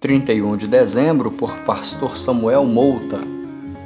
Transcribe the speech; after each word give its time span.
31 0.00 0.56
de 0.56 0.66
dezembro, 0.66 1.30
por 1.30 1.54
Pastor 1.58 2.16
Samuel 2.16 2.64
Mouta. 2.64 3.20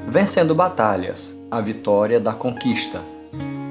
Vencendo 0.06 0.54
batalhas, 0.54 1.36
a 1.50 1.60
vitória 1.60 2.20
da 2.20 2.32
conquista. 2.32 3.00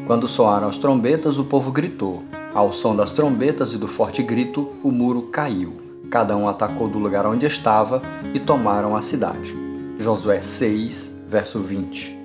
Quando 0.06 0.28
soaram 0.28 0.68
as 0.68 0.78
trombetas, 0.78 1.38
o 1.38 1.46
povo 1.46 1.72
gritou. 1.72 2.22
Ao 2.54 2.74
som 2.74 2.98
das 2.98 3.14
trombetas 3.14 3.72
e 3.72 3.78
do 3.78 3.88
forte 3.88 4.22
grito, 4.22 4.74
o 4.84 4.92
muro 4.92 5.30
caiu. 5.32 5.78
Cada 6.12 6.36
um 6.36 6.50
atacou 6.50 6.90
do 6.90 7.00
lugar 7.00 7.26
onde 7.26 7.46
estava 7.46 8.02
e 8.34 8.42
tomaram 8.42 8.94
a 8.94 9.02
cidade. 9.02 9.56
Josué 9.98 10.42
6, 10.42 11.16
verso 11.26 11.60
20. 11.60 12.20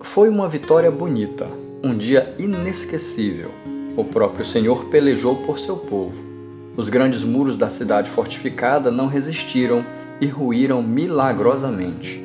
Foi 0.00 0.28
uma 0.28 0.48
vitória 0.48 0.90
bonita, 0.90 1.46
um 1.84 1.96
dia 1.96 2.34
inesquecível. 2.36 3.52
O 3.96 4.02
próprio 4.02 4.44
Senhor 4.44 4.86
pelejou 4.86 5.36
por 5.36 5.56
seu 5.60 5.76
povo. 5.76 6.35
Os 6.76 6.90
grandes 6.90 7.24
muros 7.24 7.56
da 7.56 7.70
cidade 7.70 8.10
fortificada 8.10 8.90
não 8.90 9.06
resistiram 9.06 9.82
e 10.20 10.26
ruíram 10.26 10.82
milagrosamente. 10.82 12.22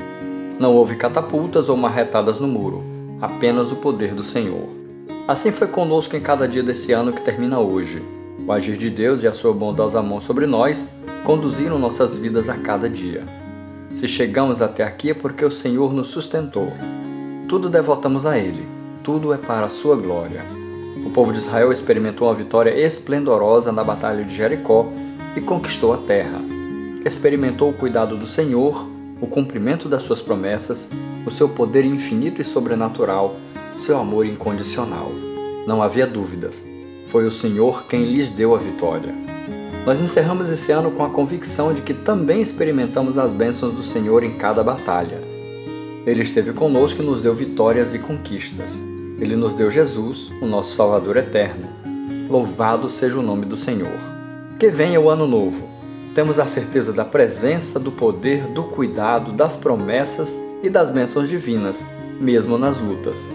Não 0.59 0.75
houve 0.75 0.97
catapultas 0.97 1.69
ou 1.69 1.77
marretadas 1.77 2.39
no 2.39 2.47
muro, 2.47 2.83
apenas 3.21 3.71
o 3.71 3.77
poder 3.77 4.13
do 4.13 4.23
Senhor. 4.23 4.67
Assim 5.25 5.51
foi 5.51 5.67
conosco 5.67 6.17
em 6.17 6.19
cada 6.19 6.47
dia 6.47 6.61
desse 6.61 6.91
ano 6.91 7.13
que 7.13 7.21
termina 7.21 7.59
hoje. 7.59 8.03
O 8.45 8.51
agir 8.51 8.75
de 8.75 8.89
Deus 8.89 9.23
e 9.23 9.27
a 9.27 9.33
sua 9.33 9.53
bondosa 9.53 10.01
mão 10.01 10.19
sobre 10.19 10.45
nós 10.45 10.87
conduziram 11.23 11.79
nossas 11.79 12.17
vidas 12.17 12.49
a 12.49 12.55
cada 12.55 12.89
dia. 12.89 13.23
Se 13.93 14.07
chegamos 14.07 14.61
até 14.61 14.83
aqui 14.83 15.11
é 15.11 15.13
porque 15.13 15.45
o 15.45 15.51
Senhor 15.51 15.93
nos 15.93 16.07
sustentou. 16.07 16.67
Tudo 17.47 17.69
devotamos 17.69 18.25
a 18.25 18.37
Ele, 18.37 18.67
tudo 19.03 19.33
é 19.33 19.37
para 19.37 19.67
a 19.67 19.69
sua 19.69 19.95
glória. 19.95 20.60
O 21.05 21.09
povo 21.09 21.31
de 21.31 21.39
Israel 21.39 21.71
experimentou 21.71 22.27
uma 22.27 22.33
vitória 22.33 22.71
esplendorosa 22.71 23.71
na 23.71 23.83
Batalha 23.83 24.23
de 24.23 24.35
Jericó 24.35 24.87
e 25.35 25.41
conquistou 25.41 25.93
a 25.93 25.97
terra. 25.97 26.41
Experimentou 27.05 27.69
o 27.69 27.73
cuidado 27.73 28.15
do 28.15 28.27
Senhor, 28.27 28.87
o 29.19 29.27
cumprimento 29.27 29.89
das 29.89 30.03
suas 30.03 30.21
promessas, 30.21 30.89
o 31.25 31.31
seu 31.31 31.49
poder 31.49 31.85
infinito 31.85 32.41
e 32.41 32.45
sobrenatural, 32.45 33.35
seu 33.77 33.97
amor 33.97 34.25
incondicional. 34.25 35.11
Não 35.65 35.81
havia 35.81 36.05
dúvidas. 36.05 36.65
Foi 37.07 37.25
o 37.25 37.31
Senhor 37.31 37.85
quem 37.87 38.05
lhes 38.05 38.29
deu 38.29 38.55
a 38.55 38.57
vitória. 38.57 39.13
Nós 39.85 40.01
encerramos 40.01 40.49
esse 40.49 40.71
ano 40.71 40.91
com 40.91 41.03
a 41.03 41.09
convicção 41.09 41.73
de 41.73 41.81
que 41.81 41.93
também 41.93 42.41
experimentamos 42.41 43.17
as 43.17 43.33
bênçãos 43.33 43.73
do 43.73 43.83
Senhor 43.83 44.23
em 44.23 44.33
cada 44.33 44.63
batalha. 44.63 45.19
Ele 46.05 46.21
esteve 46.21 46.53
conosco 46.53 47.01
e 47.01 47.05
nos 47.05 47.21
deu 47.21 47.33
vitórias 47.33 47.93
e 47.93 47.99
conquistas. 47.99 48.81
Ele 49.21 49.35
nos 49.35 49.53
deu 49.53 49.69
Jesus, 49.69 50.31
o 50.41 50.47
nosso 50.47 50.75
Salvador 50.75 51.15
eterno. 51.15 51.69
Louvado 52.27 52.89
seja 52.89 53.19
o 53.19 53.21
nome 53.21 53.45
do 53.45 53.55
Senhor. 53.55 53.99
Que 54.59 54.67
venha 54.67 54.99
o 54.99 55.11
ano 55.11 55.27
novo. 55.27 55.69
Temos 56.15 56.39
a 56.39 56.47
certeza 56.47 56.91
da 56.91 57.05
presença, 57.05 57.79
do 57.79 57.91
poder, 57.91 58.47
do 58.47 58.63
cuidado, 58.63 59.31
das 59.31 59.55
promessas 59.55 60.39
e 60.63 60.71
das 60.71 60.89
bênçãos 60.89 61.29
divinas, 61.29 61.85
mesmo 62.19 62.57
nas 62.57 62.79
lutas. 62.79 63.31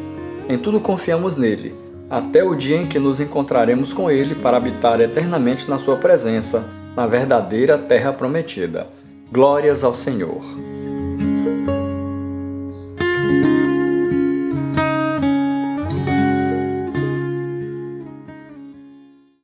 Em 0.49 0.59
tudo 0.59 0.81
confiamos 0.81 1.37
nele, 1.37 1.73
até 2.11 2.43
o 2.43 2.57
dia 2.57 2.77
em 2.77 2.87
que 2.87 2.99
nos 2.99 3.21
encontraremos 3.21 3.93
com 3.93 4.11
ele 4.11 4.35
para 4.35 4.57
habitar 4.57 5.01
eternamente 5.01 5.71
na 5.71 5.79
sua 5.79 5.97
presença, 5.97 6.69
na 6.97 7.07
verdadeira 7.07 7.79
terra 7.79 8.13
prometida. 8.13 8.89
Glórias 9.31 9.85
ao 9.85 9.95
Senhor. 9.95 10.66